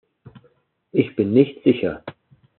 [0.93, 2.03] Ich bin nicht sicher.